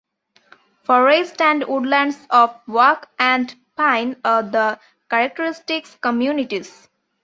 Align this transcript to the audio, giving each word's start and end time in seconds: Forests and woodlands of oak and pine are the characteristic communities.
Forests 0.81 1.39
and 1.41 1.63
woodlands 1.65 2.25
of 2.31 2.59
oak 2.67 3.07
and 3.19 3.53
pine 3.75 4.19
are 4.25 4.41
the 4.41 4.79
characteristic 5.11 5.85
communities. 6.01 6.89